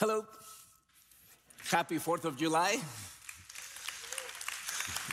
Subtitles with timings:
[0.00, 0.24] Hello.
[1.70, 2.78] Happy 4th of July.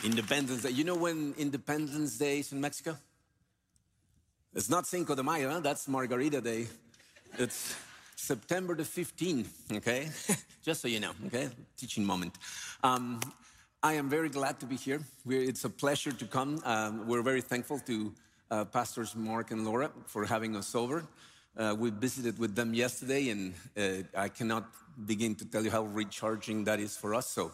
[0.02, 0.70] Independence Day.
[0.70, 2.96] You know when Independence Day is in Mexico?
[4.54, 5.60] It's not Cinco de Mayo, huh?
[5.60, 6.68] that's Margarita Day.
[7.38, 7.76] It's
[8.16, 10.08] September the 15th, okay?
[10.62, 11.50] Just so you know, okay?
[11.76, 12.32] Teaching moment.
[12.82, 13.20] Um,
[13.82, 15.02] I am very glad to be here.
[15.26, 16.62] We're, it's a pleasure to come.
[16.64, 18.14] Um, we're very thankful to
[18.50, 21.04] uh, Pastors Mark and Laura for having us over.
[21.58, 24.64] Uh, we visited with them yesterday, and uh, I cannot
[25.06, 27.28] begin to tell you how recharging that is for us.
[27.28, 27.50] So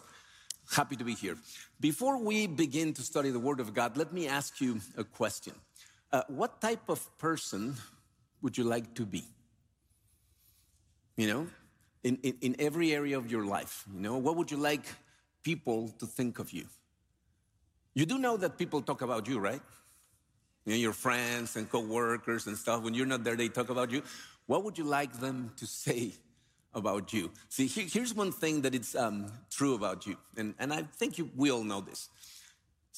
[0.71, 1.39] happy to be here.
[1.81, 5.55] Before we begin to study the Word of God, let me ask you a question.
[6.13, 7.77] Uh, what type of person
[8.43, 9.25] would you like to be?
[11.17, 11.47] You know,
[12.03, 14.85] in, in, in every area of your life, you know, what would you like
[15.43, 16.67] people to think of you?
[17.95, 19.63] You do know that people talk about you, right?
[20.65, 23.91] You know, your friends and coworkers and stuff, when you're not there, they talk about
[23.91, 24.03] you.
[24.47, 26.13] What would you like them to say
[26.73, 27.31] about you?
[27.49, 31.31] See, here's one thing that it's um, true about you, and, and I think you,
[31.37, 32.09] we all know this.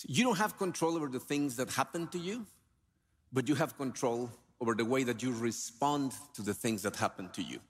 [0.06, 2.46] you don't have control over the things that happen to you,
[3.32, 7.28] but you have control over the way that you respond to the things that happen
[7.30, 7.60] to you.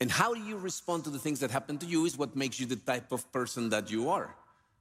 [0.00, 2.66] And how you respond to the things that happen to you is what makes you
[2.66, 4.34] the type of person that you are,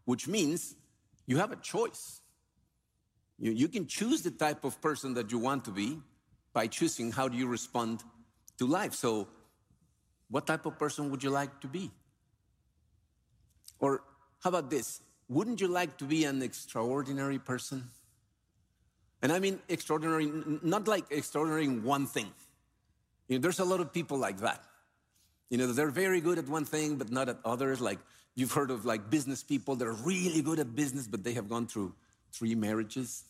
[0.05, 0.73] which means
[1.27, 2.21] you have a choice.
[3.41, 5.99] You, you can choose the type of person that you want to be
[6.53, 8.03] by choosing how do you respond
[8.59, 8.93] to life.
[8.93, 9.27] So,
[10.29, 11.91] what type of person would you like to be?
[13.79, 14.03] Or
[14.43, 15.01] how about this?
[15.27, 17.89] Wouldn't you like to be an extraordinary person?
[19.23, 20.31] And I mean extraordinary,
[20.61, 22.31] not like extraordinary in one thing.
[23.27, 24.63] You know, there's a lot of people like that.
[25.49, 27.81] You know, they're very good at one thing, but not at others.
[27.81, 27.99] Like
[28.35, 31.49] you've heard of like business people that are really good at business, but they have
[31.49, 31.93] gone through
[32.31, 33.23] three marriages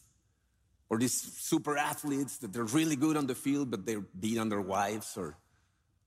[0.92, 4.50] or these super athletes that they're really good on the field, but they're beat on
[4.50, 5.38] their wives, or,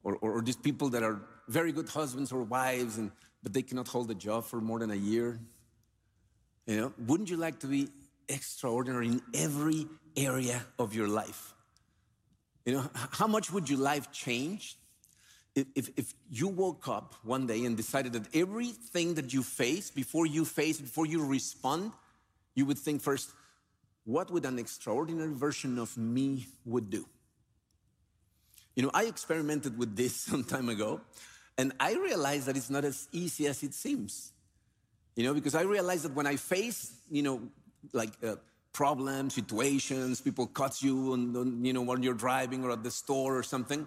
[0.05, 3.11] or, or, these people that are very good husbands or wives, and,
[3.43, 5.41] but they cannot hold a job for more than a year.
[6.67, 7.89] You know, wouldn't you like to be
[8.29, 9.87] extraordinary in every
[10.19, 11.55] area of your life?
[12.67, 14.77] You know, how much would your life change
[15.55, 19.91] if, if, if, you woke up one day and decided that everything that you face,
[19.91, 21.93] before you face, before you respond,
[22.55, 23.31] you would think first,
[24.05, 27.07] what would an extraordinary version of me would do?
[28.77, 31.01] You know, I experimented with this some time ago,
[31.57, 34.33] and I realized that it's not as easy as it seems.
[35.17, 37.43] You know, because I realized that when I face, you know,
[37.93, 38.35] like uh,
[38.73, 43.39] problems, situations, people cut you, and you know, when you're driving or at the store
[43.39, 43.87] or something,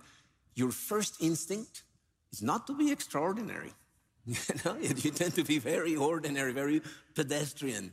[0.55, 1.83] your first instinct
[2.31, 3.73] is not to be extraordinary.
[4.25, 6.81] you know, you tend to be very ordinary, very
[7.13, 7.91] pedestrian.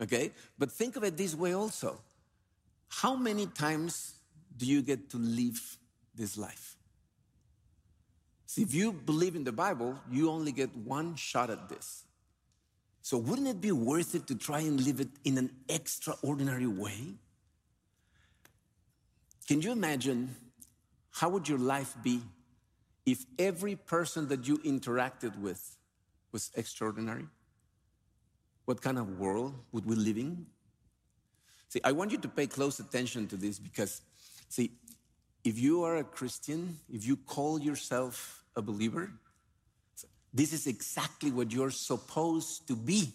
[0.00, 0.32] Okay?
[0.58, 2.00] But think of it this way also.
[2.88, 4.14] How many times
[4.56, 5.78] do you get to live
[6.14, 6.76] this life?
[8.46, 12.04] See, if you believe in the Bible, you only get one shot at this.
[13.02, 17.14] So wouldn't it be worth it to try and live it in an extraordinary way?
[19.46, 20.34] Can you imagine
[21.10, 22.20] how would your life be
[23.06, 25.76] if every person that you interacted with
[26.32, 27.26] was extraordinary?
[28.70, 30.46] What kind of world would we live in?
[31.70, 34.00] See, I want you to pay close attention to this because,
[34.48, 34.70] see,
[35.42, 39.10] if you are a Christian, if you call yourself a believer,
[40.32, 43.12] this is exactly what you're supposed to be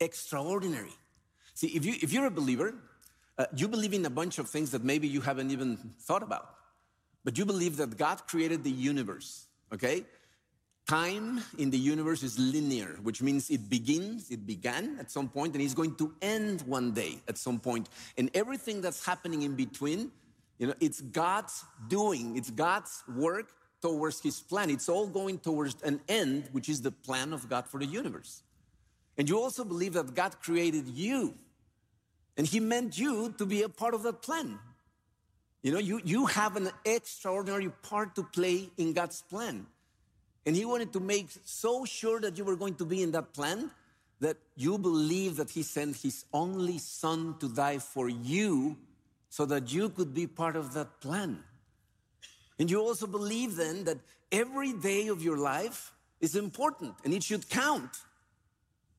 [0.00, 0.96] extraordinary.
[1.54, 2.74] See, if, you, if you're a believer,
[3.38, 6.56] uh, you believe in a bunch of things that maybe you haven't even thought about,
[7.22, 10.04] but you believe that God created the universe, okay?
[10.88, 15.52] Time in the universe is linear, which means it begins, it began at some point,
[15.52, 17.90] and it's going to end one day at some point.
[18.16, 20.10] And everything that's happening in between,
[20.58, 24.70] you know, it's God's doing, it's God's work towards his plan.
[24.70, 28.42] It's all going towards an end, which is the plan of God for the universe.
[29.18, 31.34] And you also believe that God created you,
[32.38, 34.58] and he meant you to be a part of that plan.
[35.62, 39.66] You know, you, you have an extraordinary part to play in God's plan.
[40.46, 43.34] And he wanted to make so sure that you were going to be in that
[43.34, 43.70] plan
[44.20, 48.76] that you believe that he sent his only son to die for you
[49.30, 51.38] so that you could be part of that plan.
[52.58, 53.98] And you also believe then that
[54.32, 57.90] every day of your life is important and it should count.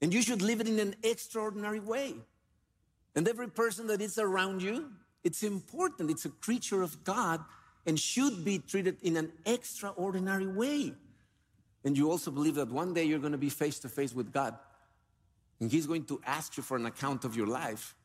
[0.01, 2.13] And you should live it in an extraordinary way.
[3.15, 4.91] And every person that is around you,
[5.25, 6.09] it's important.
[6.09, 7.43] It's a creature of God
[7.85, 10.93] and should be treated in an extraordinary way.
[11.89, 14.31] And you also believe that one day you're going to be face to face with
[14.31, 14.55] God.
[15.59, 17.95] And He's going to ask you for an account of your life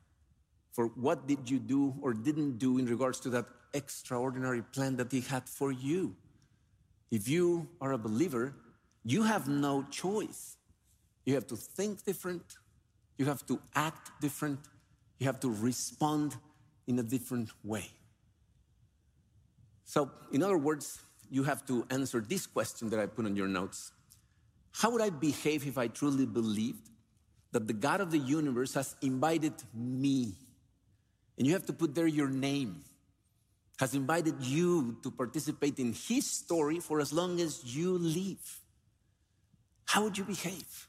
[0.72, 3.44] for what did you do or didn't do in regards to that
[3.74, 6.16] extraordinary plan that He had for you.
[7.10, 8.54] if you are a believer,
[9.04, 10.56] you have no choice.
[11.26, 12.56] You have to think different,
[13.18, 14.60] you have to act different,
[15.18, 16.36] you have to respond
[16.86, 17.90] in a different way.
[19.84, 23.48] So, in other words, you have to answer this question that I put on your
[23.48, 23.92] notes
[24.72, 26.90] How would I behave if I truly believed
[27.52, 30.34] that the God of the universe has invited me?
[31.36, 32.84] And you have to put there your name,
[33.78, 38.60] has invited you to participate in his story for as long as you live.
[39.86, 40.88] How would you behave?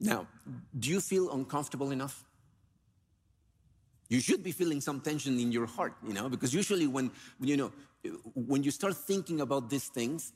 [0.00, 0.26] Now,
[0.78, 2.24] do you feel uncomfortable enough?
[4.12, 7.10] You should be feeling some tension in your heart, you know, because usually when,
[7.40, 7.72] you know,
[8.34, 10.34] when you start thinking about these things,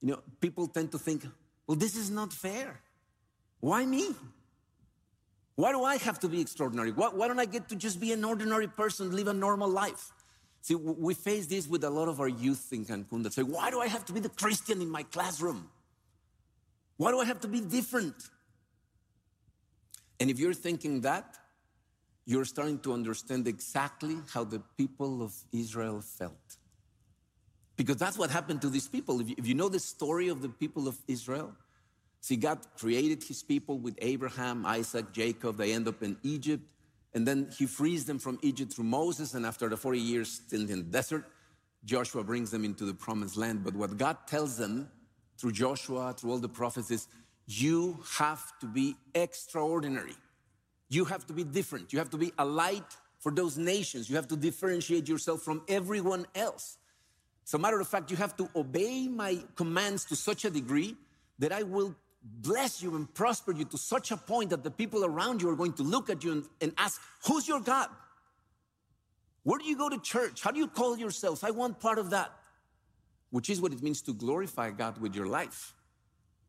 [0.00, 1.24] you know, people tend to think,
[1.68, 2.80] well, this is not fair.
[3.60, 4.08] Why me?
[5.54, 6.90] Why do I have to be extraordinary?
[6.90, 10.10] Why, why, don't I get to just be an ordinary person, live a normal life?
[10.62, 13.70] See, we face this with a lot of our youth in Cancun that say, why
[13.70, 15.70] do I have to be the Christian in my classroom?
[16.96, 18.16] Why do I have to be different?
[20.18, 21.38] And if you're thinking that,
[22.24, 26.56] you're starting to understand exactly how the people of Israel felt.
[27.76, 29.20] Because that's what happened to these people.
[29.20, 31.52] If you, if you, know the story of the people of Israel,
[32.20, 35.56] see, God created his people with Abraham, Isaac, Jacob.
[35.56, 36.62] They end up in Egypt.
[37.14, 39.34] And then he frees them from Egypt through Moses.
[39.34, 41.24] And after the 40 years still in the desert,
[41.84, 43.64] Joshua brings them into the promised land.
[43.64, 44.88] But what God tells them
[45.38, 47.08] through Joshua, through all the prophets, is
[47.46, 50.14] you have to be extraordinary.
[50.92, 51.90] You have to be different.
[51.94, 54.10] You have to be a light for those nations.
[54.10, 56.76] You have to differentiate yourself from everyone else.
[57.46, 60.94] As a matter of fact, you have to obey my commands to such a degree
[61.38, 65.02] that I will bless you and prosper you to such a point that the people
[65.06, 67.88] around you are going to look at you and, and ask, Who's your God?
[69.44, 70.42] Where do you go to church?
[70.42, 71.42] How do you call yourself?
[71.42, 72.30] I want part of that,
[73.30, 75.74] which is what it means to glorify God with your life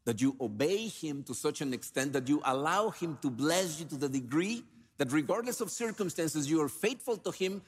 [0.06, 3.86] that you obey Him to such an extent that you allow Him to bless you
[3.86, 4.64] to the degree
[4.98, 7.62] that, regardless of circumstances, you are faithful to Him,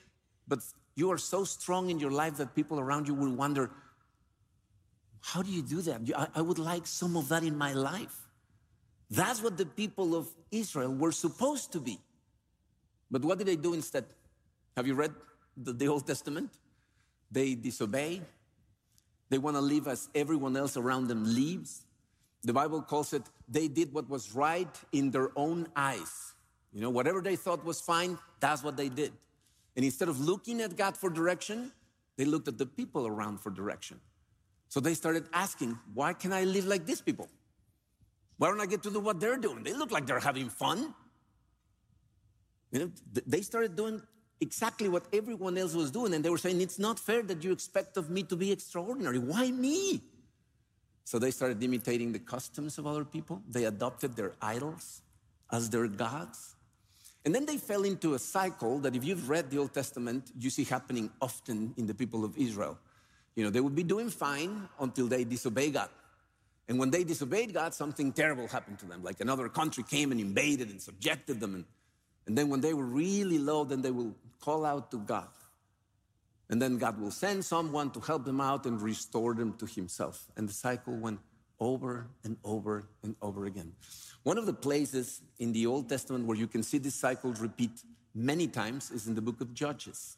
[0.47, 0.59] but
[0.95, 3.71] you are so strong in your life that people around you will wonder,
[5.21, 6.01] How do you do that?
[6.35, 8.15] I, would like some of that in my life.
[9.09, 11.99] That's what the people of Israel were supposed to be.
[13.09, 14.05] But what did they do instead?
[14.75, 15.13] Have you read
[15.55, 16.51] the, the Old Testament?
[17.31, 18.21] They disobey.
[19.29, 21.84] They want to live as everyone else around them lives.
[22.45, 26.33] The Bible calls it, they did what was right in their own eyes.
[26.71, 29.11] You know, whatever they thought was fine, that's what they did.
[29.75, 31.71] And instead of looking at God for direction,
[32.17, 33.99] they looked at the people around for direction.
[34.69, 37.27] So they started asking, why can I live like these people?
[38.37, 39.63] Why don't I get to do what they're doing?
[39.63, 40.93] They look like they're having fun.
[42.71, 42.91] You know,
[43.25, 44.01] they started doing
[44.41, 47.51] exactly what everyone else was doing, and they were saying, It's not fair that you
[47.51, 49.17] expect of me to be extraordinary.
[49.17, 50.01] Why me?
[51.05, 53.41] So they started imitating the customs of other people.
[53.49, 55.01] They adopted their idols
[55.51, 56.55] as their gods.
[57.23, 60.49] And then they fell into a cycle that, if you've read the Old Testament, you
[60.49, 62.77] see happening often in the people of Israel.
[63.35, 65.89] You know, they would be doing fine until they disobey God.
[66.67, 69.03] And when they disobeyed God, something terrible happened to them.
[69.03, 71.53] Like another country came and invaded and subjected them.
[71.53, 71.65] And,
[72.25, 75.27] and then when they were really low, then they will call out to God.
[76.49, 80.25] And then God will send someone to help them out and restore them to Himself.
[80.37, 81.19] And the cycle went
[81.59, 83.73] over and over and over again.
[84.23, 87.71] One of the places in the Old Testament where you can see this cycle repeat
[88.13, 90.17] many times is in the book of Judges.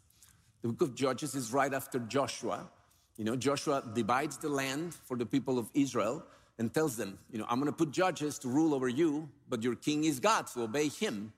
[0.61, 2.69] The book of Judges is right after Joshua.
[3.17, 6.25] You know, Joshua divides the land for the people of Israel
[6.59, 9.63] and tells them, you know, I'm going to put judges to rule over you, but
[9.63, 11.33] your king is God, so obey him.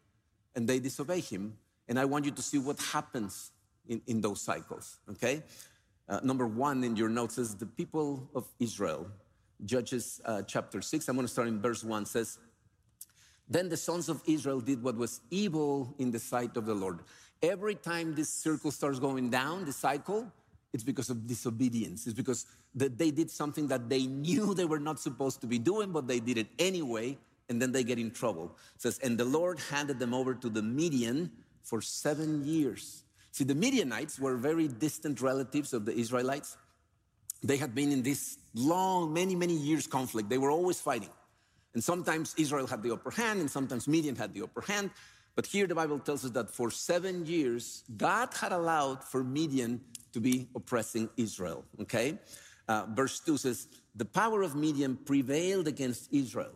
[0.56, 1.58] And they disobey him.
[1.88, 3.52] And I want you to see what happens
[3.90, 5.44] in, in those cycles, okay?
[6.08, 9.08] Uh, number one in your notes says the people of Israel.
[9.66, 12.38] Judges uh, chapter 6, I'm going to start in verse 1 says,
[13.50, 17.00] Then the sons of Israel did what was evil in the sight of the Lord.
[17.44, 20.32] Every time this circle starts going down, the cycle,
[20.72, 22.06] it's because of disobedience.
[22.06, 25.60] It's because that they did something that they knew they were not supposed to be
[25.60, 27.18] doing, but they did it anyway,
[27.50, 28.56] and then they get in trouble.
[28.76, 31.32] It says, And the Lord handed them over to the Midian
[31.64, 33.04] for seven years.
[33.32, 36.58] See, the Midianites were very distant relatives of the Israelites.
[37.44, 40.30] They had been in this long, many, many years conflict.
[40.30, 41.10] They were always fighting.
[41.74, 44.90] And sometimes Israel had the upper hand, and sometimes Midian had the upper hand.
[45.36, 49.82] But here the Bible tells us that for seven years, God had allowed for Midian
[50.14, 51.64] to be oppressing Israel.
[51.82, 52.18] Okay?
[52.68, 56.52] Uh, verse 2 says, The power of Midian prevailed against Israel.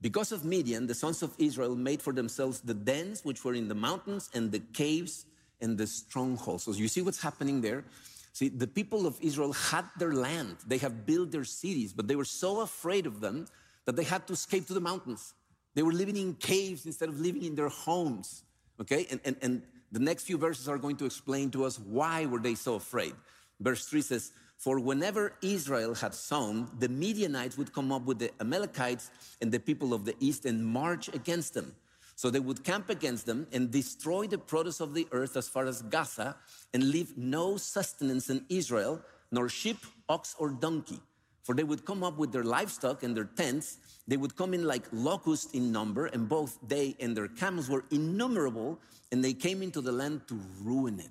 [0.00, 3.68] Because of Midian, the sons of Israel made for themselves the dens which were in
[3.68, 5.26] the mountains and the caves
[5.60, 6.64] and the strongholds.
[6.64, 7.84] So you see what's happening there?
[8.32, 12.16] See, the people of Israel had their land, they have built their cities, but they
[12.16, 13.46] were so afraid of them
[13.86, 15.32] that they had to escape to the mountains.
[15.74, 18.42] They were living in caves instead of living in their homes.
[18.80, 19.06] Okay?
[19.10, 22.38] And, and, and the next few verses are going to explain to us why were
[22.38, 23.14] they so afraid.
[23.60, 28.30] Verse 3 says, For whenever Israel had sown, the Midianites would come up with the
[28.40, 29.10] Amalekites
[29.40, 31.74] and the people of the east and march against them.
[32.16, 35.66] So they would camp against them and destroy the produce of the earth as far
[35.66, 36.34] as Gaza
[36.72, 39.76] and leave no sustenance in Israel, nor sheep,
[40.08, 40.98] ox, or donkey.
[41.42, 43.76] For they would come up with their livestock and their tents.
[44.08, 47.84] They would come in like locusts in number, and both they and their camels were
[47.90, 48.80] innumerable,
[49.12, 51.10] and they came into the land to ruin it.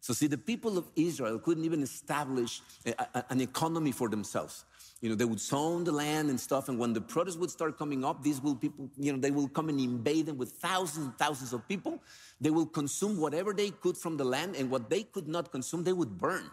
[0.00, 4.64] So, see, the people of Israel couldn't even establish a, a, an economy for themselves.
[5.04, 7.76] You know, they would sow the land and stuff, and when the produce would start
[7.76, 11.04] coming up, these will people, you know, they will come and invade them with thousands
[11.04, 12.02] and thousands of people.
[12.40, 15.84] They will consume whatever they could from the land, and what they could not consume,
[15.84, 16.50] they would burn.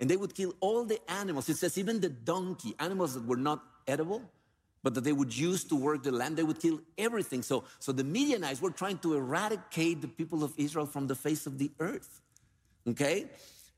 [0.00, 1.50] And they would kill all the animals.
[1.50, 4.22] It says even the donkey, animals that were not edible,
[4.82, 7.42] but that they would use to work the land, they would kill everything.
[7.42, 11.46] So, so the Midianites were trying to eradicate the people of Israel from the face
[11.46, 12.22] of the earth.
[12.88, 13.26] Okay?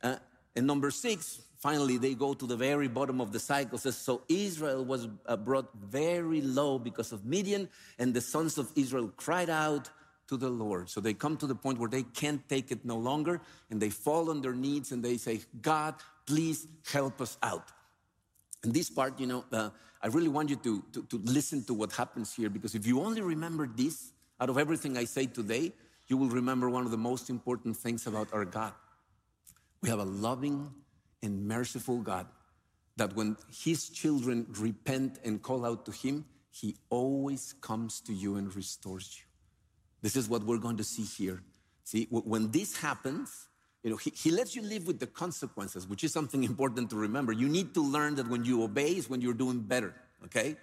[0.01, 0.19] Uh,
[0.55, 3.77] and number six, finally, they go to the very bottom of the cycle.
[3.77, 7.69] Says, so Israel was uh, brought very low because of Midian,
[7.99, 9.91] and the sons of Israel cried out
[10.29, 10.89] to the Lord.
[10.89, 13.91] So they come to the point where they can't take it no longer, and they
[13.91, 17.67] fall on their knees and they say, God, please help us out.
[18.63, 19.71] And this part, you know, uh,
[20.01, 23.01] I really want you to, to, to listen to what happens here because if you
[23.01, 25.73] only remember this out of everything I say today,
[26.07, 28.73] you will remember one of the most important things about our God.
[29.83, 30.71] We have a loving
[31.27, 32.27] and merciful God
[32.97, 38.37] that when his children repent and call out to him, he always comes to you
[38.37, 39.25] and restores you.
[40.01, 41.43] This is what we're going to see here.
[41.85, 43.49] See, when this happens,
[43.83, 46.97] you know, he, he lets you live with the consequences, which is something important to
[46.97, 47.33] remember.
[47.33, 50.57] You need to learn that when you obey is when you're doing better, okay?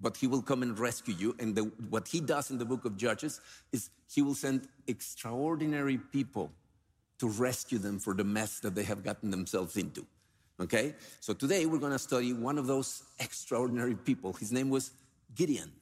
[0.00, 1.36] But he will come and rescue you.
[1.38, 3.40] And the, what he does in the book of Judges
[3.72, 6.50] is he will send extraordinary people
[7.18, 10.06] to rescue them for the mess that they have gotten themselves into.
[10.60, 10.94] Okay?
[11.20, 14.32] So today we're going to study one of those extraordinary people.
[14.32, 14.90] His name was
[15.34, 15.72] Gideon.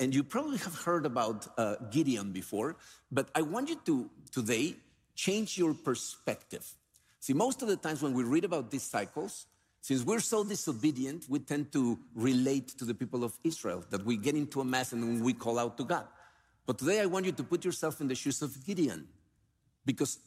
[0.00, 2.76] And you probably have heard about uh, Gideon before,
[3.12, 4.74] but I want you to today
[5.14, 6.66] change your perspective.
[7.20, 9.46] See, most of the times when we read about these cycles,
[9.80, 14.16] since we're so disobedient, we tend to relate to the people of Israel, that we
[14.16, 16.06] get into a mess and we call out to God.
[16.66, 19.06] But today I want you to put yourself in the shoes of Gideon,
[19.84, 20.18] because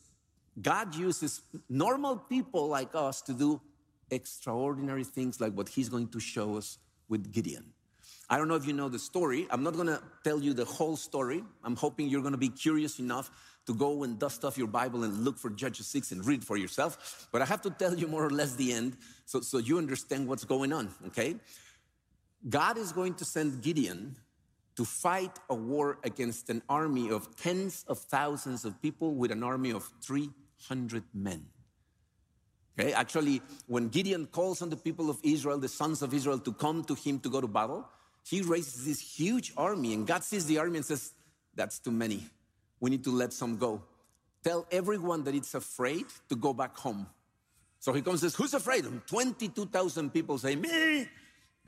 [0.62, 3.62] God uses normal people like us to do
[4.12, 7.74] extraordinary things like what he's going to show us with Gideon.
[8.30, 9.48] I don't know if you know the story.
[9.50, 11.44] I'm not going to tell you the whole story.
[11.64, 13.32] I'm hoping you're going to be curious enough
[13.66, 16.58] to go and dust off your Bible and look for Judges 6 and read for
[16.58, 17.28] yourself.
[17.32, 20.28] But I have to tell you more or less the end so, so you understand
[20.28, 21.36] what's going on, okay?
[22.48, 24.16] God is going to send Gideon
[24.76, 29.44] to fight a war against an army of tens of thousands of people with an
[29.44, 29.90] army of
[30.62, 31.46] 300 men.
[32.80, 36.54] Okay, actually, when Gideon calls on the people of Israel, the sons of Israel, to
[36.54, 37.86] come to him to go to battle,
[38.26, 41.14] he raises this huge army, and God sees the army and says,
[41.56, 42.26] That's too many.
[42.80, 43.84] We need to let some go.
[44.44, 47.08] Tell everyone that it's afraid to go back home.
[47.80, 48.86] So he comes and says, Who's afraid?
[48.86, 51.08] And 22,000 people say, Me.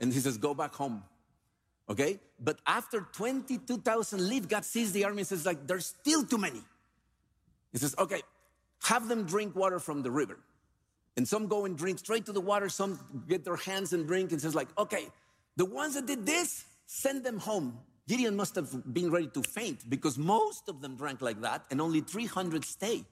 [0.00, 1.02] And he says, Go back home.
[1.88, 2.20] Okay?
[2.40, 6.62] But after 22,000 leave, God sees the army and says, like, there's still too many.
[7.72, 8.22] He says, okay,
[8.82, 10.38] have them drink water from the river.
[11.16, 14.32] And some go and drink straight to the water, some get their hands and drink
[14.32, 15.08] and says, like, okay,
[15.56, 17.78] the ones that did this, send them home.
[18.08, 21.80] Gideon must have been ready to faint because most of them drank like that and
[21.80, 23.04] only 300 stay.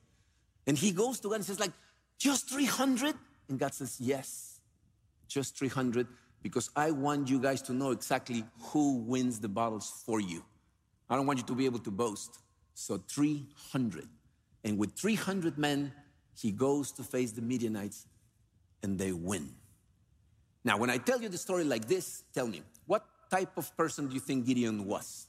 [0.66, 1.72] And he goes to God and says, like,
[2.18, 3.14] just 300?
[3.48, 4.60] And God says, yes,
[5.28, 6.06] just 300
[6.42, 10.44] because I want you guys to know exactly who wins the battles for you.
[11.08, 12.38] I don't want you to be able to boast.
[12.74, 14.08] So 300.
[14.64, 15.92] And with 300 men,
[16.38, 18.06] he goes to face the Midianites
[18.82, 19.50] and they win.
[20.64, 24.08] Now, when I tell you the story like this, tell me, what type of person
[24.08, 25.26] do you think Gideon was?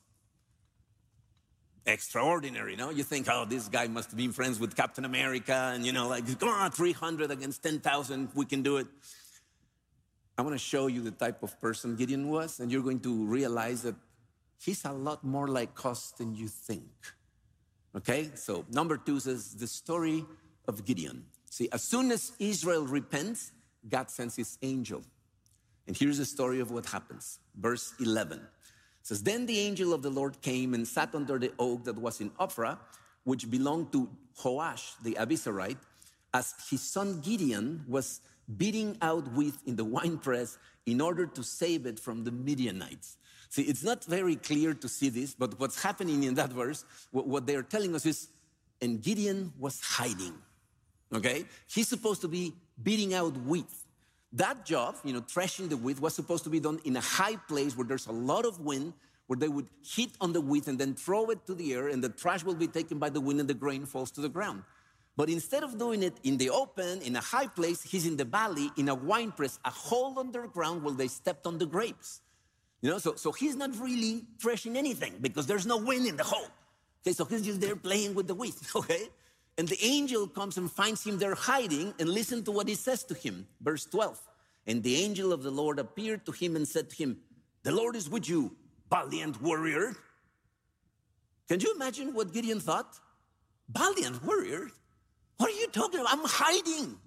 [1.86, 2.90] Extraordinary, no?
[2.90, 6.08] You think, oh, this guy must have been friends with Captain America, and you know,
[6.08, 8.88] like, come on, 300 against 10,000, we can do it.
[10.38, 13.26] I want to show you the type of person Gideon was, and you're going to
[13.26, 13.96] realize that
[14.60, 16.92] he's a lot more like us than you think.
[17.96, 20.26] Okay, so number two says the story
[20.68, 21.26] of Gideon.
[21.50, 23.52] See, as soon as Israel repents,
[23.90, 25.02] God sends his angel.
[25.88, 27.40] And here's the story of what happens.
[27.56, 28.40] Verse 11
[29.02, 31.98] it says, Then the angel of the Lord came and sat under the oak that
[31.98, 32.78] was in Ophrah,
[33.24, 34.10] which belonged to
[34.42, 35.78] Joash the Abiezrite,
[36.34, 38.22] as his son Gideon was
[38.58, 43.18] beating out wheat in the winepress in order to save it from the Midianites.
[43.52, 47.46] See, it's not very clear to see this, but what's happening in that verse, what
[47.46, 48.30] they're telling us is,
[48.82, 50.36] and Gideon was hiding.
[51.14, 51.44] Okay?
[51.68, 53.66] He's supposed to be beating out wheat.
[54.32, 57.36] That job, you know, threshing the wheat, was supposed to be done in a high
[57.36, 58.94] place where there's a lot of wind,
[59.28, 62.02] where they would hit on the wheat and then throw it to the air, and
[62.02, 64.64] the trash will be taken by the wind and the grain falls to the ground.
[65.18, 68.24] But instead of doing it in the open, in a high place, he's in the
[68.24, 72.22] valley, in a wine press, a hole underground where they stepped on the grapes.
[72.82, 76.24] You know, so, so he's not really threshing anything because there's no wind in the
[76.24, 76.48] hole.
[77.04, 79.08] Okay, so he's just there playing with the wheat, okay?
[79.58, 83.04] And the angel comes and finds him there hiding, and listen to what he says
[83.06, 83.48] to him.
[83.62, 84.20] Verse 12.
[84.68, 87.18] And the angel of the Lord appeared to him and said to him,
[87.64, 88.56] The Lord is with you,
[88.90, 89.94] valiant warrior.
[91.48, 92.98] Can you imagine what Gideon thought?
[93.70, 94.70] Valiant warrior?
[95.38, 96.14] What are you talking about?
[96.14, 96.98] I'm hiding.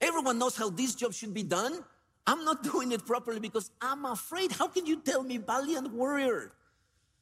[0.00, 1.84] Everyone knows how this job should be done.
[2.26, 4.52] I'm not doing it properly because I'm afraid.
[4.52, 6.52] How can you tell me valiant warrior?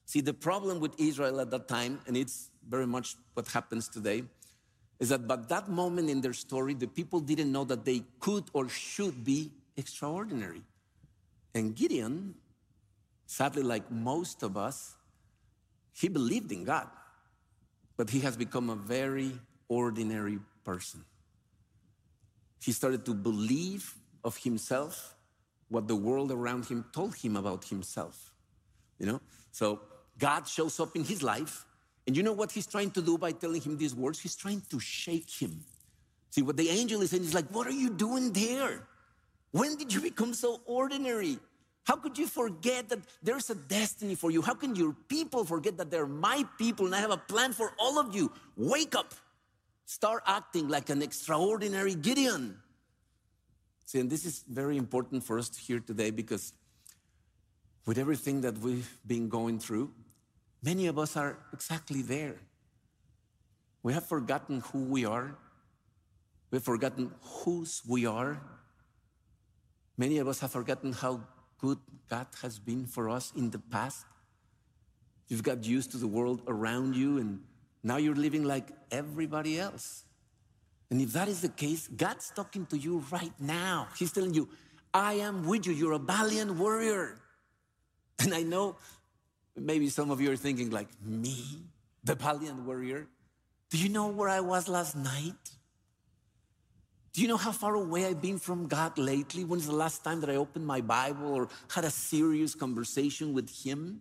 [0.06, 4.22] See, the problem with Israel at that time, and it's very much what happens today,
[4.98, 8.44] is that by that moment in their story, the people didn't know that they could
[8.52, 10.62] or should be extraordinary.
[11.54, 12.34] And Gideon,
[13.26, 14.96] sadly, like most of us,
[15.92, 16.88] he believed in God,
[17.96, 19.32] but he has become a very
[19.68, 21.04] ordinary person.
[22.62, 25.14] He started to believe of himself
[25.68, 28.32] what the world around him told him about himself.
[28.98, 29.20] You know?
[29.52, 29.80] So
[30.18, 31.64] God shows up in his life.
[32.06, 34.18] And you know what he's trying to do by telling him these words?
[34.18, 35.60] He's trying to shake him.
[36.30, 38.86] See, what the angel is saying is like, What are you doing there?
[39.50, 41.38] When did you become so ordinary?
[41.84, 44.42] How could you forget that there's a destiny for you?
[44.42, 47.72] How can your people forget that they're my people and I have a plan for
[47.78, 48.30] all of you?
[48.56, 49.14] Wake up.
[49.86, 52.58] Start acting like an extraordinary Gideon.
[53.88, 56.52] See, and this is very important for us to hear today because
[57.86, 59.94] with everything that we've been going through,
[60.62, 62.34] many of us are exactly there.
[63.82, 65.34] We have forgotten who we are.
[66.50, 68.42] We've forgotten whose we are.
[69.96, 71.22] Many of us have forgotten how
[71.56, 71.78] good
[72.10, 74.04] God has been for us in the past.
[75.28, 77.40] You've got used to the world around you, and
[77.82, 80.04] now you're living like everybody else.
[80.90, 83.88] And if that is the case, God's talking to you right now.
[83.98, 84.48] He's telling you,
[84.92, 85.72] I am with you.
[85.72, 87.20] You're a valiant warrior.
[88.20, 88.74] And I know
[89.54, 91.62] maybe some of you are thinking, like, me,
[92.02, 93.06] the valiant warrior?
[93.70, 95.38] Do you know where I was last night?
[97.12, 99.44] Do you know how far away I've been from God lately?
[99.44, 103.50] When's the last time that I opened my Bible or had a serious conversation with
[103.50, 104.00] Him?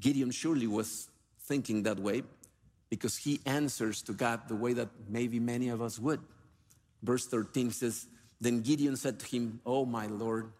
[0.00, 1.08] Gideon surely was
[1.42, 2.22] thinking that way
[2.90, 6.20] because he answers to God the way that maybe many of us would.
[7.02, 8.06] Verse 13 says,
[8.40, 10.52] Then Gideon said to him, Oh, my Lord,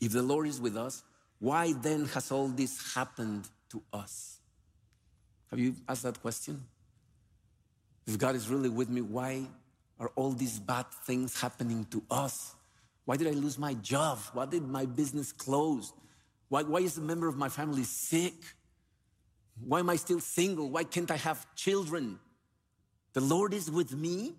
[0.00, 1.02] if the Lord is with us,
[1.40, 4.38] why then has all this happened to us?
[5.50, 6.62] Have you asked that question?
[8.06, 9.46] If God is really with me, why
[9.98, 12.54] are all these bad things happening to us?
[13.04, 14.18] Why did I lose my job?
[14.34, 15.92] Why did my business close?
[16.48, 18.34] Why, why is a member of my family sick?
[19.64, 20.70] Why am I still single?
[20.70, 22.18] Why can't I have children?
[23.12, 24.34] The Lord is with me.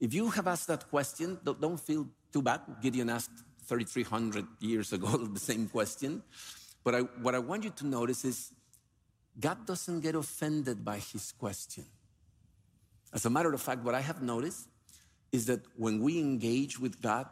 [0.00, 2.60] If you have asked that question, don't feel too bad.
[2.82, 3.30] Gideon asked
[3.66, 6.22] 3,300 years ago the same question.
[6.82, 8.52] But I, what I want you to notice is
[9.38, 11.84] God doesn't get offended by his question.
[13.12, 14.68] As a matter of fact, what I have noticed
[15.32, 17.26] is that when we engage with God,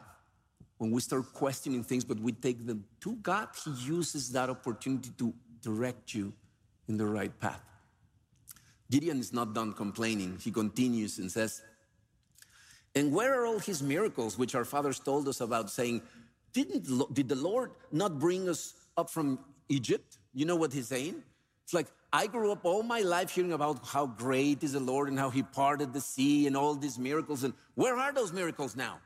[0.78, 5.10] when we start questioning things, but we take them to God, He uses that opportunity
[5.18, 5.32] to
[5.62, 6.32] direct you
[6.88, 7.62] in the right path.
[8.90, 10.38] Gideon is not done complaining.
[10.40, 11.62] He continues and says,
[12.94, 16.02] And where are all his miracles which our fathers told us about, saying,
[16.52, 20.18] Didn't, Did the Lord not bring us up from Egypt?
[20.34, 21.22] You know what he's saying?
[21.64, 25.08] It's like, I grew up all my life hearing about how great is the Lord
[25.08, 27.44] and how he parted the sea and all these miracles.
[27.44, 28.98] And where are those miracles now?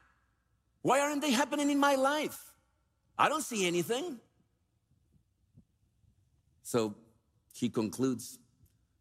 [0.82, 2.52] Why aren't they happening in my life?
[3.16, 4.18] I don't see anything.
[6.66, 6.96] So
[7.54, 8.40] he concludes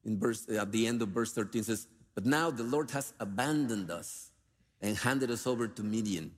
[0.04, 3.90] in verse, at the end of verse 13 says, But now the Lord has abandoned
[3.90, 4.30] us
[4.82, 6.32] and handed us over to Midian.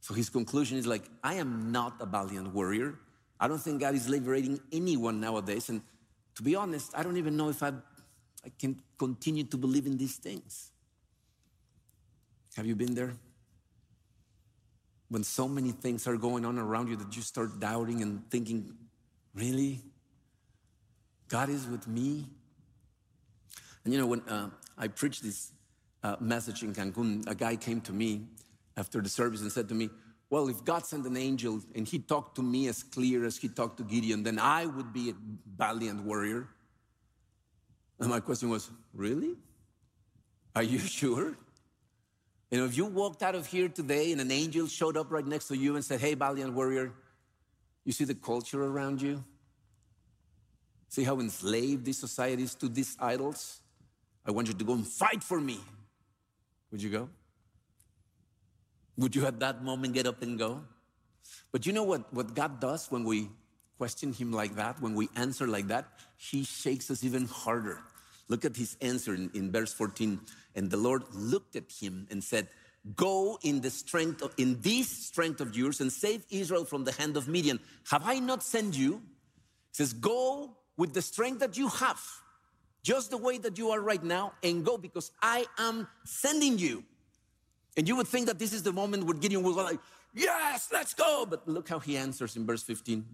[0.00, 2.98] So his conclusion is like, I am not a valiant warrior.
[3.38, 5.68] I don't think God is liberating anyone nowadays.
[5.68, 5.80] And
[6.34, 7.68] to be honest, I don't even know if I,
[8.44, 10.72] I can continue to believe in these things.
[12.56, 13.12] Have you been there?
[15.08, 18.74] When so many things are going on around you that you start doubting and thinking,
[19.36, 19.82] really?
[21.28, 22.26] God is with me.
[23.84, 25.52] And you know, when uh, I preached this
[26.02, 28.26] uh, message in Cancun, a guy came to me
[28.76, 29.90] after the service and said to me,
[30.30, 33.48] Well, if God sent an angel and he talked to me as clear as he
[33.48, 35.14] talked to Gideon, then I would be a
[35.56, 36.48] valiant warrior.
[38.00, 39.36] And my question was, Really?
[40.56, 41.36] Are you sure?
[42.50, 45.26] You know, if you walked out of here today and an angel showed up right
[45.26, 46.92] next to you and said, Hey, valiant warrior,
[47.84, 49.24] you see the culture around you?
[50.88, 53.60] See how enslaved this society is to these idols?
[54.26, 55.60] I want you to go and fight for me.
[56.70, 57.08] Would you go?
[58.96, 60.62] Would you at that moment get up and go?
[61.52, 63.28] But you know what, what God does when we
[63.76, 65.86] question Him like that, when we answer like that?
[66.16, 67.78] He shakes us even harder.
[68.28, 70.20] Look at his answer in, in verse 14.
[70.54, 72.48] And the Lord looked at him and said,
[72.94, 76.92] Go in the strength of, in this strength of yours and save Israel from the
[76.92, 77.58] hand of Midian.
[77.90, 79.02] Have I not sent you?
[79.70, 82.00] He says, Go with the strength that you have,
[82.82, 86.84] just the way that you are right now, and go because I am sending you.
[87.76, 89.80] And you would think that this is the moment where Gideon go like,
[90.14, 91.26] Yes, let's go.
[91.28, 93.04] But look how he answers in verse 15.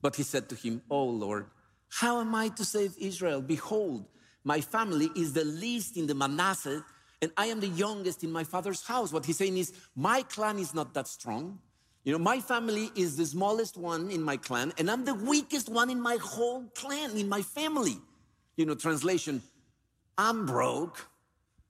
[0.00, 1.46] But he said to him, Oh Lord,
[1.90, 3.42] how am I to save Israel?
[3.42, 4.06] Behold,
[4.42, 6.84] my family is the least in the Manasseh,
[7.20, 9.12] and I am the youngest in my father's house.
[9.12, 11.58] What he's saying is, my clan is not that strong.
[12.04, 15.68] You know, my family is the smallest one in my clan, and I'm the weakest
[15.68, 17.98] one in my whole clan, in my family.
[18.56, 19.42] You know, translation,
[20.16, 21.06] I'm broke.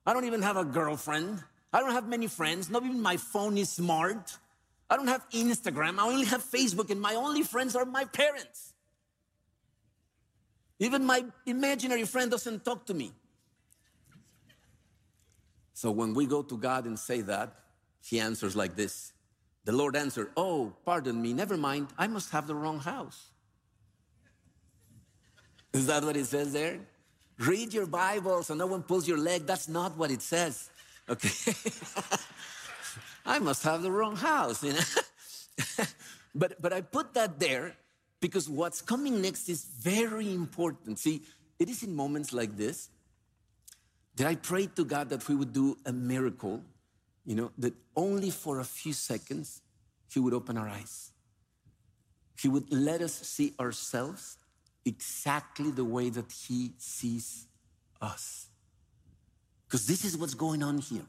[0.07, 1.43] I don't even have a girlfriend.
[1.73, 2.71] I don't have many friends.
[2.71, 4.37] Not even my phone is smart.
[4.89, 5.99] I don't have Instagram.
[5.99, 8.75] I only have Facebook, and my only friends are my parents.
[10.79, 13.13] Even my imaginary friend doesn't talk to me.
[15.75, 17.53] So when we go to God and say that,
[18.01, 19.13] He answers like this
[19.65, 23.31] The Lord answered, Oh, pardon me, never mind, I must have the wrong house.
[25.73, 26.81] Is that what it says there?
[27.39, 29.47] Read your Bible so no one pulls your leg.
[29.47, 30.69] That's not what it says.
[31.09, 31.55] Okay.
[33.27, 34.81] I must have the wrong house, you know.
[36.35, 37.77] but but I put that there
[38.21, 40.99] because what's coming next is very important.
[40.99, 41.23] See,
[41.59, 42.89] it is in moments like this
[44.17, 46.63] that I prayed to God that we would do a miracle,
[47.31, 49.63] you know, that only for a few seconds
[50.13, 51.13] He would open our eyes.
[52.37, 54.37] He would let us see ourselves
[54.85, 57.47] exactly the way that He sees
[58.03, 58.49] us.
[59.65, 61.07] Because this is what's going on here.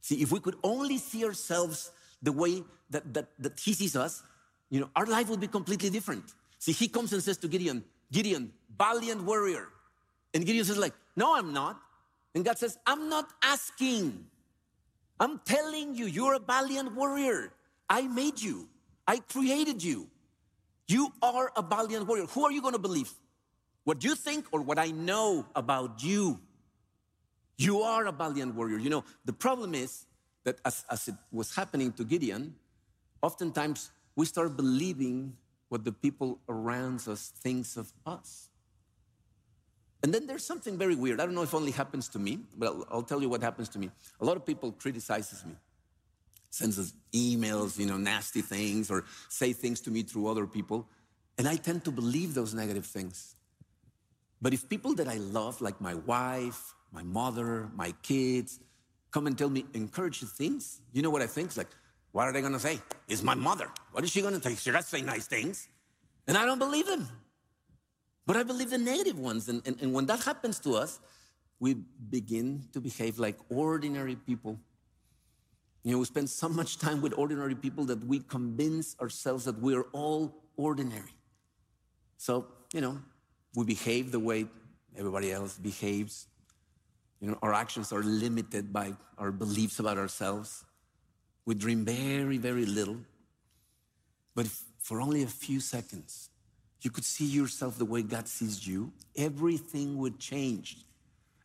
[0.00, 4.24] See, if we could only see ourselves the way that, that, that He sees us,
[4.68, 6.24] you know, our life would be completely different.
[6.58, 9.68] See, he comes and says to Gideon, Gideon, valiant warrior.
[10.34, 11.80] And Gideon says, like, no, I'm not.
[12.34, 14.26] And God says, I'm not asking.
[15.22, 17.52] I'm telling you, you're a valiant warrior.
[17.88, 18.68] I made you.
[19.06, 20.08] I created you.
[20.88, 22.26] You are a valiant warrior.
[22.26, 23.12] Who are you going to believe?
[23.84, 26.40] What you think or what I know about you?
[27.56, 28.78] You are a valiant warrior.
[28.78, 30.06] You know, the problem is
[30.42, 32.56] that as, as it was happening to Gideon,
[33.22, 35.36] oftentimes we start believing
[35.68, 38.48] what the people around us thinks of us.
[40.02, 41.20] And then there's something very weird.
[41.20, 43.68] I don't know if only happens to me, but I'll, I'll tell you what happens
[43.70, 43.90] to me.
[44.20, 45.54] A lot of people criticizes me,
[46.50, 50.88] sends us emails, you know, nasty things, or say things to me through other people,
[51.38, 53.36] and I tend to believe those negative things.
[54.40, 58.58] But if people that I love, like my wife, my mother, my kids,
[59.12, 61.48] come and tell me encouraging things, you know what I think?
[61.48, 61.70] It's like,
[62.10, 62.80] what are they to say?
[63.08, 63.68] It's my mother.
[63.92, 64.54] What is she to say?
[64.56, 65.68] She doesn't say nice things.
[66.26, 67.08] And I don't believe them.
[68.26, 69.48] But I believe the negative ones.
[69.48, 71.00] And, and, and when that happens to us,
[71.58, 71.74] we
[72.10, 74.58] begin to behave like ordinary people.
[75.84, 79.60] You know, we spend so much time with ordinary people that we convince ourselves that
[79.60, 81.14] we are all ordinary.
[82.18, 82.98] So, you know,
[83.54, 84.46] we behave the way
[84.96, 86.28] everybody else behaves.
[87.20, 90.64] You know, our actions are limited by our beliefs about ourselves.
[91.44, 92.98] We dream very, very little.
[94.34, 96.30] But for only a few seconds,
[96.84, 100.76] you could see yourself the way God sees you, everything would change.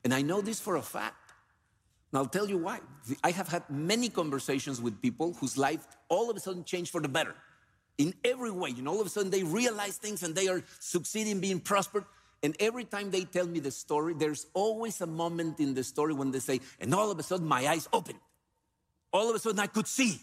[0.04, 1.32] And I know this for a fact.
[2.12, 2.80] And I'll tell you why.
[3.24, 7.02] I have had many conversations with people whose life all of a sudden changed for
[7.02, 7.36] the better
[7.98, 8.70] in every way.
[8.70, 12.06] You know, all of a sudden they realize things and they are succeeding, being prospered.
[12.44, 16.14] And every time they tell me the story, there's always a moment in the story
[16.14, 18.16] when they say, and all of a sudden my eyes open
[19.18, 20.20] all of a sudden I could see.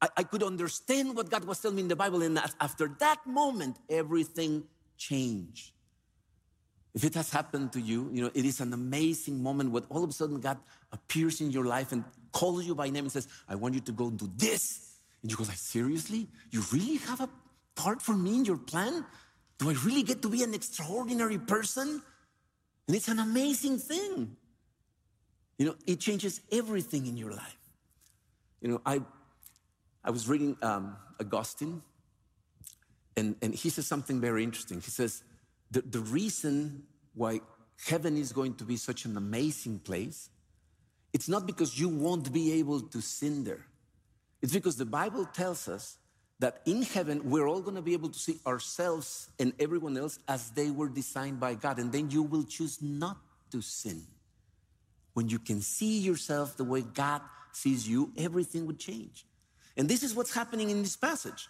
[0.00, 2.22] I, I could understand what God was telling me in the Bible.
[2.22, 4.64] And after that moment, everything
[4.96, 5.72] changed.
[6.94, 10.02] If it has happened to you, you know, it is an amazing moment when all
[10.02, 10.58] of a sudden God
[10.90, 13.92] appears in your life and calls you by name and says, I want you to
[13.92, 14.96] go do this.
[15.22, 16.26] And you go like, seriously?
[16.50, 17.28] You really have a
[17.76, 19.04] part for me in your plan?
[19.58, 22.02] Do I really get to be an extraordinary person?
[22.88, 24.36] And it's an amazing thing.
[25.58, 27.58] You know, it changes everything in your life.
[28.60, 29.02] You know, I,
[30.04, 31.82] I was reading um, Augustine,
[33.16, 34.80] and, and he says something very interesting.
[34.80, 35.22] He says,
[35.70, 36.84] the, the reason
[37.14, 37.40] why
[37.86, 40.30] heaven is going to be such an amazing place,
[41.12, 43.66] it's not because you won't be able to sin there.
[44.42, 45.98] It's because the Bible tells us
[46.38, 50.18] that in heaven, we're all going to be able to see ourselves and everyone else
[50.26, 51.78] as they were designed by God.
[51.78, 53.18] And then you will choose not
[53.52, 54.02] to sin.
[55.12, 57.20] When you can see yourself the way God
[57.52, 59.26] sees you, everything would change.
[59.76, 61.48] And this is what's happening in this passage.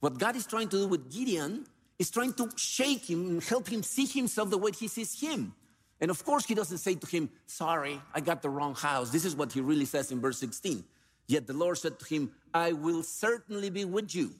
[0.00, 1.66] What God is trying to do with Gideon
[1.98, 5.54] is trying to shake him and help him see himself the way he sees him.
[6.00, 9.10] And of course, he doesn't say to him, Sorry, I got the wrong house.
[9.10, 10.84] This is what he really says in verse 16.
[11.26, 14.32] Yet the Lord said to him, I will certainly be with you,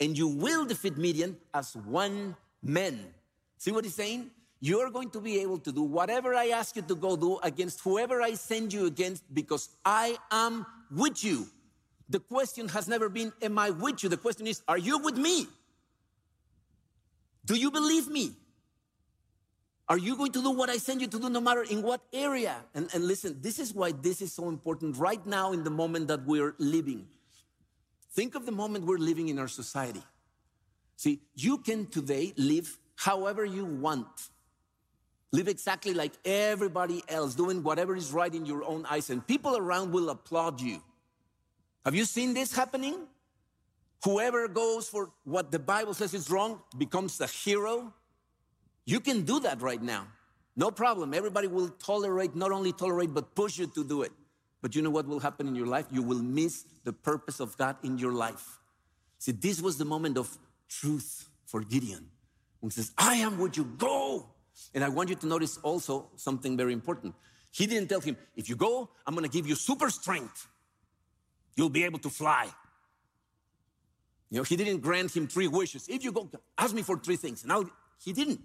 [0.00, 2.98] and you will defeat Midian as one man.
[3.58, 4.30] See what he's saying?
[4.60, 7.80] You're going to be able to do whatever I ask you to go do against
[7.80, 11.46] whoever I send you against because I am with you.
[12.10, 14.08] The question has never been, Am I with you?
[14.08, 15.46] The question is, Are you with me?
[17.46, 18.32] Do you believe me?
[19.88, 22.00] Are you going to do what I send you to do no matter in what
[22.12, 22.56] area?
[22.74, 26.08] And, and listen, this is why this is so important right now in the moment
[26.08, 27.08] that we're living.
[28.12, 30.02] Think of the moment we're living in our society.
[30.96, 34.06] See, you can today live however you want.
[35.32, 39.56] Live exactly like everybody else, doing whatever is right in your own eyes, and people
[39.56, 40.82] around will applaud you.
[41.84, 43.06] Have you seen this happening?
[44.04, 47.92] Whoever goes for what the Bible says is wrong becomes a hero
[48.90, 50.08] you can do that right now.
[50.56, 51.14] No problem.
[51.14, 54.10] Everybody will tolerate, not only tolerate, but push you to do it.
[54.62, 55.86] But you know what will happen in your life?
[55.92, 58.58] You will miss the purpose of God in your life.
[59.18, 60.36] See, this was the moment of
[60.68, 62.10] truth for Gideon.
[62.60, 64.26] He says, I am with you, go.
[64.74, 67.14] And I want you to notice also something very important.
[67.52, 70.48] He didn't tell him, if you go, I'm gonna give you super strength.
[71.56, 72.48] You'll be able to fly.
[74.30, 75.88] You know, he didn't grant him three wishes.
[75.88, 77.44] If you go, ask me for three things.
[77.44, 77.64] Now,
[78.02, 78.40] he didn't.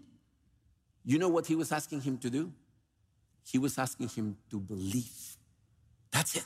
[1.03, 2.51] You know what he was asking him to do?
[3.43, 5.37] He was asking him to believe.
[6.11, 6.45] That's it.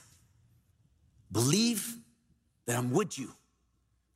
[1.31, 1.95] Believe
[2.65, 3.31] that I'm with you.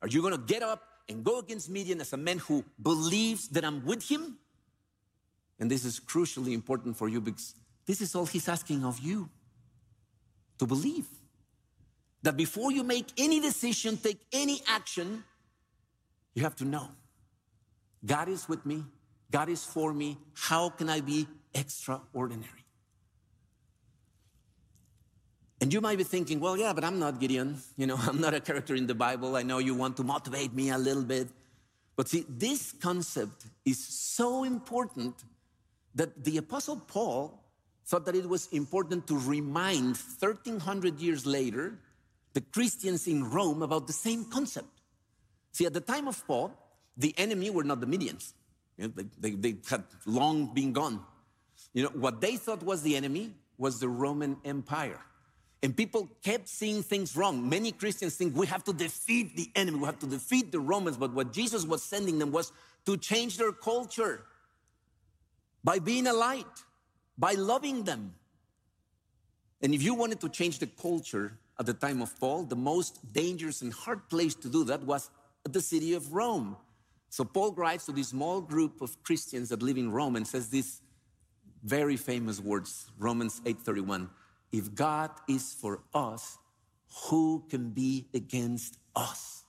[0.02, 3.48] Are you going to get up and go against Midian as a man who believes
[3.48, 4.36] that I'm with him?
[5.58, 7.54] And this is crucially important for you because
[7.86, 9.30] this is all he's asking of you
[10.58, 11.06] to believe.
[12.24, 15.24] That before you make any decision, take any action,
[16.34, 16.88] you have to know
[18.04, 18.82] God is with me,
[19.30, 20.16] God is for me.
[20.32, 22.64] How can I be extraordinary?
[25.60, 27.58] And you might be thinking, well, yeah, but I'm not Gideon.
[27.76, 29.36] You know, I'm not a character in the Bible.
[29.36, 31.28] I know you want to motivate me a little bit.
[31.94, 35.24] But see, this concept is so important
[35.94, 37.44] that the Apostle Paul
[37.84, 41.78] thought that it was important to remind 1300 years later
[42.34, 44.68] the Christians in Rome about the same concept.
[45.52, 46.52] See, at the time of Paul,
[46.96, 48.32] the enemy were not the Midians.
[48.76, 51.00] You know, they, they, they had long been gone.
[51.72, 55.00] You know, what they thought was the enemy was the Roman Empire.
[55.62, 57.48] And people kept seeing things wrong.
[57.48, 60.96] Many Christians think we have to defeat the enemy, we have to defeat the Romans.
[60.96, 62.52] But what Jesus was sending them was
[62.84, 64.24] to change their culture
[65.62, 66.44] by being a light,
[67.16, 68.14] by loving them.
[69.62, 73.12] And if you wanted to change the culture at the time of Paul, the most
[73.12, 75.10] dangerous and hard place to do that was
[75.44, 76.56] the city of Rome.
[77.10, 80.48] So Paul writes to this small group of Christians that live in Rome and says
[80.48, 80.80] these
[81.62, 84.10] very famous words, Romans 8:31.
[84.50, 86.38] If God is for us,
[87.08, 89.44] who can be against us?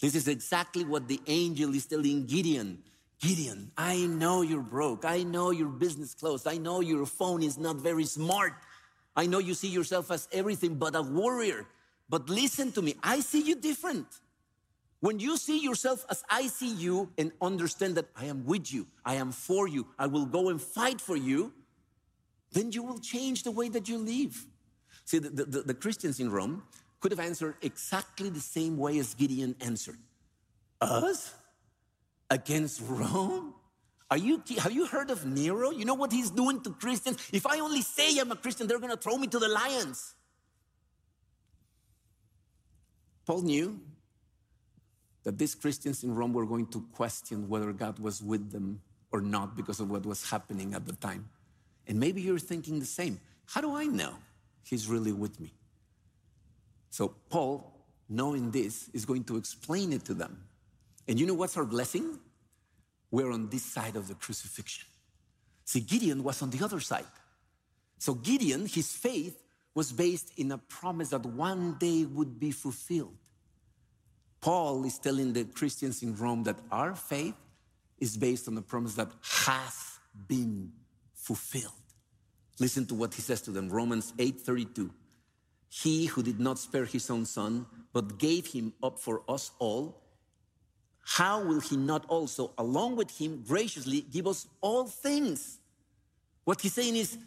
[0.00, 2.82] This is exactly what the angel is telling Gideon.
[3.20, 5.04] Gideon, I know you're broke.
[5.04, 6.46] I know your business closed.
[6.48, 8.54] I know your phone is not very smart.
[9.14, 11.66] I know you see yourself as everything but a warrior.
[12.08, 14.06] But listen to me, I see you different.
[15.00, 18.86] When you see yourself as I see you and understand that I am with you,
[19.04, 21.52] I am for you, I will go and fight for you,
[22.52, 24.46] then you will change the way that you live.
[25.04, 26.62] See, the, the, the Christians in Rome
[27.00, 29.98] could have answered exactly the same way as Gideon answered.
[30.80, 31.34] Us?
[32.30, 33.51] Against Rome?
[34.12, 35.70] Are you, have you heard of Nero?
[35.70, 37.16] You know what he's doing to Christians?
[37.32, 40.12] If I only say I'm a Christian, they're going to throw me to the lions.
[43.24, 43.80] Paul knew
[45.22, 49.22] that these Christians in Rome were going to question whether God was with them or
[49.22, 51.30] not because of what was happening at the time.
[51.86, 53.18] And maybe you're thinking the same.
[53.46, 54.12] How do I know
[54.62, 55.54] He's really with me?
[56.90, 57.72] So, Paul,
[58.10, 60.44] knowing this, is going to explain it to them.
[61.08, 62.18] And you know what's our blessing?
[63.12, 64.88] We're on this side of the crucifixion.
[65.64, 67.06] See, Gideon was on the other side.
[67.98, 69.40] So, Gideon, his faith
[69.74, 73.16] was based in a promise that one day would be fulfilled.
[74.40, 77.36] Paul is telling the Christians in Rome that our faith
[78.00, 80.72] is based on the promise that has been
[81.14, 81.72] fulfilled.
[82.58, 84.90] Listen to what he says to them Romans 8:32.
[85.68, 90.01] He who did not spare his own son, but gave him up for us all,
[91.02, 95.58] how will he not also, along with him, graciously give us all things?
[96.44, 97.18] What he's saying is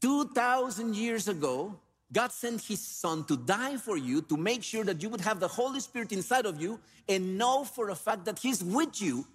[0.00, 1.78] 2,000 years ago,
[2.12, 5.40] God sent his son to die for you to make sure that you would have
[5.40, 9.26] the Holy Spirit inside of you and know for a fact that he's with you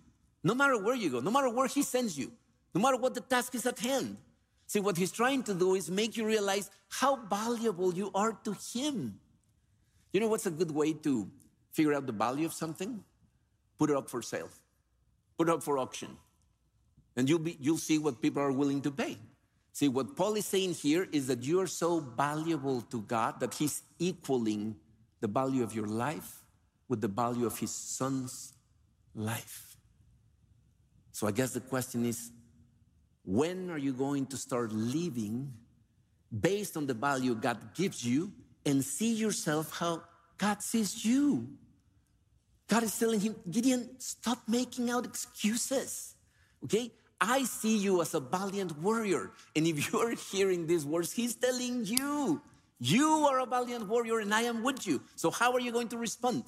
[0.44, 2.32] no matter where you go, no matter where he sends you,
[2.76, 4.18] no matter what the task is at hand.
[4.68, 8.56] See, what he's trying to do is make you realize how valuable you are to
[8.74, 9.20] him.
[10.12, 11.30] You know what's a good way to
[11.72, 13.04] figure out the value of something?
[13.78, 14.50] Put it up for sale,
[15.38, 16.18] put it up for auction,
[17.16, 19.18] and you'll, be, you'll see what people are willing to pay.
[19.74, 23.54] See, what Paul is saying here is that you are so valuable to God that
[23.54, 24.76] he's equaling
[25.20, 26.44] the value of your life
[26.88, 28.54] with the value of his son's
[29.14, 29.78] life.
[31.12, 32.32] So I guess the question is
[33.26, 35.52] when are you going to start living
[36.40, 38.32] based on the value God gives you
[38.66, 40.04] and see yourself how
[40.38, 41.50] God sees you?
[42.68, 46.16] God is telling him, Gideon, stop making out excuses.
[46.64, 46.92] Okay?
[47.20, 49.32] I see you as a valiant warrior.
[49.56, 52.42] And if you're hearing these words, he's telling you,
[52.80, 55.02] you are a valiant warrior and I am with you.
[55.16, 56.44] So how are you going to respond?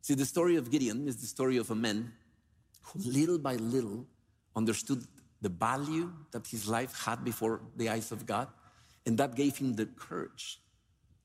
[0.00, 2.12] See, the story of Gideon is the story of a man
[2.82, 4.06] who little by little
[4.56, 5.06] understood
[5.40, 8.48] the value that his life had before the eyes of God.
[9.06, 10.58] And that gave him the courage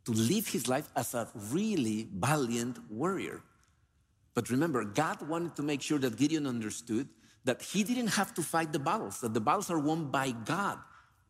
[0.05, 3.41] to live his life as a really valiant warrior.
[4.33, 7.07] But remember, God wanted to make sure that Gideon understood
[7.45, 10.77] that he didn't have to fight the battles, that the battles are won by God.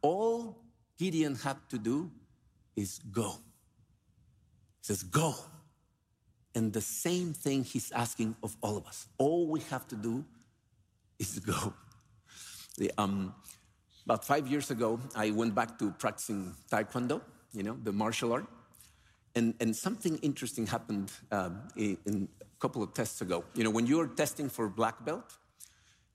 [0.01, 0.63] All
[0.97, 2.12] Gideon had to do
[2.75, 3.31] is go.
[4.81, 5.35] He says, Go.
[6.55, 9.07] And the same thing he's asking of all of us.
[9.17, 10.25] All we have to do
[11.19, 11.73] is go.
[12.77, 13.35] The, um,
[14.05, 17.21] about five years ago, I went back to practicing Taekwondo,
[17.53, 18.47] you know, the martial art.
[19.35, 22.27] And, and something interesting happened uh, in,
[22.60, 23.43] couple of tests ago.
[23.56, 25.38] You know, when you're testing for black belt,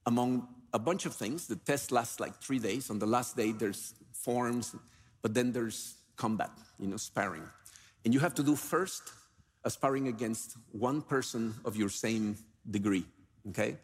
[0.07, 1.47] among a bunch of things.
[1.47, 2.91] The test lasts like three days.
[2.91, 4.75] On the last day, there's forms,
[5.23, 7.45] but then there's combat, you know, sparring.
[8.05, 9.03] And you have to do first
[9.65, 12.37] a sparring against one person of your same
[12.71, 13.05] degree,
[13.49, 13.77] okay?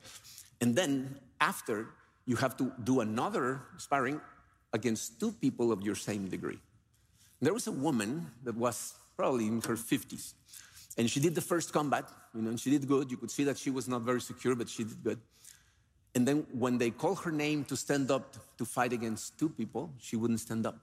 [0.61, 1.87] And then after,
[2.27, 4.21] you have to do another sparring
[4.73, 6.59] against two people of your same degree.
[7.41, 10.35] There was a woman that was probably in her 50s,
[11.01, 13.11] and she did the first combat, you know, and she did good.
[13.11, 15.19] You could see that she was not very secure, but she did good.
[16.15, 19.91] And then when they called her name to stand up to fight against two people,
[19.99, 20.79] she wouldn't stand up.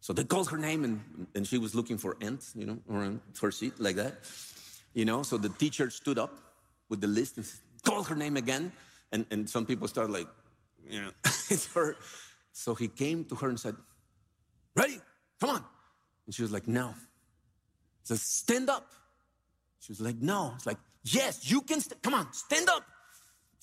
[0.00, 3.20] So they called her name and, and she was looking for ants, you know, around
[3.40, 4.14] her seat like that.
[4.94, 6.34] You know, so the teacher stood up
[6.88, 7.46] with the list and
[7.84, 8.72] called her name again.
[9.12, 10.26] And, and some people started like,
[10.90, 11.96] you know, it's her.
[12.50, 13.76] So he came to her and said,
[14.74, 14.98] Ready?
[15.38, 15.64] Come on.
[16.26, 16.94] And she was like, No.
[18.02, 18.90] Says, Stand up.
[19.86, 20.52] She was like, No.
[20.56, 21.80] It's like, Yes, you can.
[21.80, 22.82] St- come on, stand up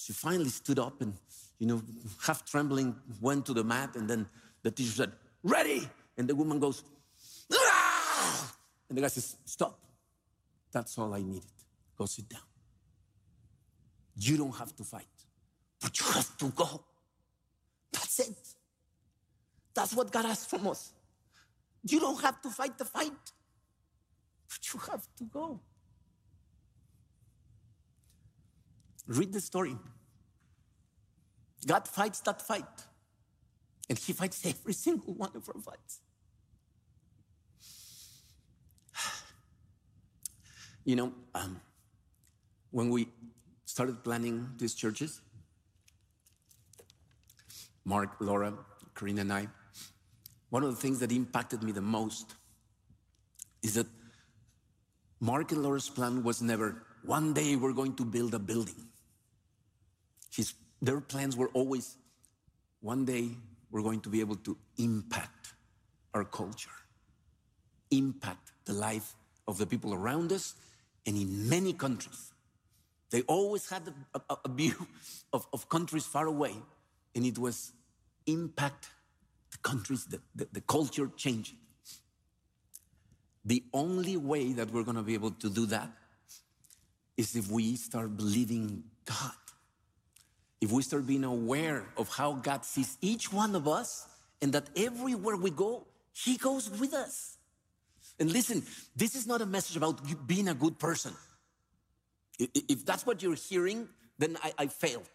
[0.04, 1.14] she finally stood up and,
[1.60, 1.82] you know,
[2.22, 4.28] half trembling, went to the mat, and then
[4.62, 5.12] the teacher said,
[5.44, 5.88] Ready!
[6.18, 6.84] And the woman goes,
[7.52, 8.56] ah!
[8.90, 9.80] And the guy says, Stop.
[10.72, 11.52] That's all I needed.
[11.98, 12.42] Go sit down.
[14.16, 15.06] You don't have to fight,
[15.82, 16.84] but you have to go.
[17.92, 18.38] That's it.
[19.74, 20.92] That's what God asks from us.
[21.84, 23.12] You don't have to fight the fight,
[24.50, 25.60] but you have to go.
[29.08, 29.76] Read the story.
[31.66, 32.63] God fights that fight,
[33.89, 36.00] and He fights every single one of our fights.
[40.86, 41.62] You know, um,
[42.72, 43.08] when we
[43.63, 45.22] started planning these churches,
[47.86, 48.54] Mark, Laura,
[48.93, 49.47] Karina, and I,
[50.49, 52.36] one of the things that impacted me the most
[53.62, 53.88] is that
[55.20, 58.76] Mark and Laura's plan was never one day we're going to build a building.
[60.36, 61.98] His, their plans were always
[62.82, 63.30] one day
[63.72, 65.54] we're going to be able to impact
[66.14, 66.78] our culture,
[67.92, 69.16] impact the life
[69.48, 70.56] of the people around us,
[71.06, 72.32] and in many countries.
[73.10, 74.88] They always had a, a, a view
[75.34, 76.56] of, of, countries far away,
[77.16, 77.74] and it was
[78.26, 78.88] impact
[79.52, 81.58] the countries, the, the, the culture changing.
[83.46, 85.90] The only way that we're going to be able to do that
[87.18, 89.43] is if we start believing God
[90.64, 94.07] if we start being aware of how God sees each one of us
[94.41, 97.38] and that everywhere we go, He goes with us.
[98.18, 98.64] And listen,
[98.95, 101.14] this is not a message about being a good person.
[102.39, 105.09] If that's what you're hearing, then I, I failed.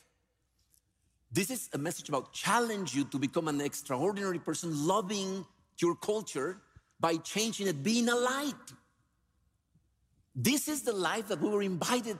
[1.33, 5.47] This is a message about challenge you to become an extraordinary person, loving
[5.79, 6.59] your culture
[7.01, 8.67] by changing it, being a light.
[10.35, 12.19] This is the life that we were invited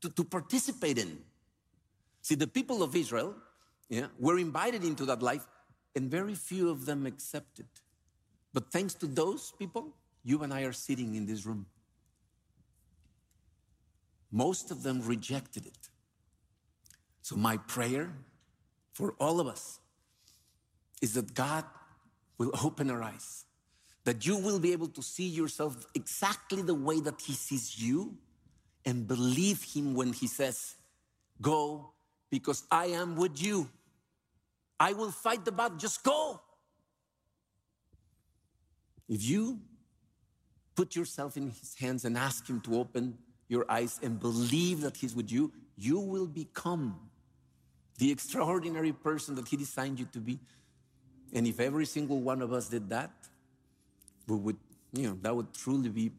[0.00, 1.29] to, to participate in.
[2.22, 3.34] See, the people of Israel
[3.88, 5.46] yeah, were invited into that life,
[5.96, 7.66] and very few of them accepted.
[8.52, 11.66] But thanks to those people, you and I are sitting in this room.
[14.30, 15.88] Most of them rejected it.
[17.22, 18.12] So, my prayer
[18.92, 19.80] for all of us
[21.02, 21.64] is that God
[22.38, 23.44] will open our eyes,
[24.04, 28.16] that you will be able to see yourself exactly the way that He sees you
[28.84, 30.76] and believe Him when He says,
[31.40, 31.92] Go
[32.30, 33.68] because I am with you.
[34.78, 36.40] I will fight the battle, just go.
[39.08, 39.60] If you
[40.76, 43.18] put yourself in His hands and ask Him to open
[43.48, 46.98] your eyes and believe that He's with you, you will become
[47.98, 50.38] the extraordinary person that He designed you to be.
[51.32, 53.10] And if every single one of us did that,
[54.26, 54.56] we would,
[54.92, 56.12] you know, that would truly be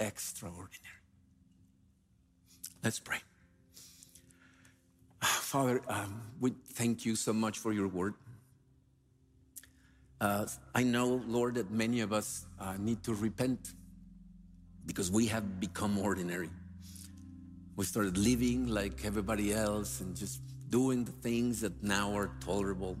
[0.00, 0.72] extraordinary.
[2.82, 3.18] Let's pray.
[5.48, 8.12] Father, um, we thank you so much for your word.
[10.20, 10.44] Uh,
[10.74, 13.72] I know, Lord, that many of us uh, need to repent
[14.84, 16.50] because we have become ordinary.
[17.76, 22.98] We started living like everybody else and just doing the things that now are tolerable.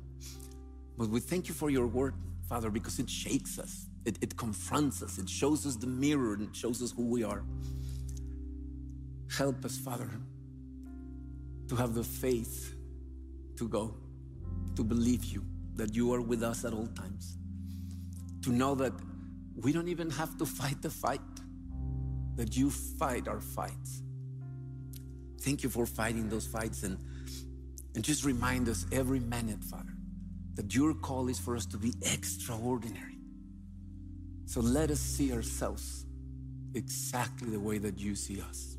[0.96, 2.14] But we thank you for your word,
[2.48, 6.48] Father, because it shakes us, it, it confronts us, it shows us the mirror and
[6.48, 7.44] it shows us who we are.
[9.36, 10.08] Help us, Father,
[11.68, 12.74] to have the faith
[13.56, 13.94] to go,
[14.76, 15.44] to believe you,
[15.74, 17.36] that you are with us at all times,
[18.42, 18.92] to know that
[19.56, 21.20] we don't even have to fight the fight,
[22.36, 24.02] that you fight our fights.
[25.40, 26.98] Thank you for fighting those fights and,
[27.94, 29.94] and just remind us every minute, Father,
[30.54, 33.18] that your call is for us to be extraordinary.
[34.46, 36.06] So let us see ourselves
[36.74, 38.77] exactly the way that you see us.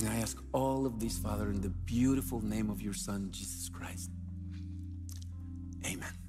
[0.00, 3.68] And I ask all of this, Father, in the beautiful name of your Son, Jesus
[3.68, 4.10] Christ.
[5.86, 6.21] Amen.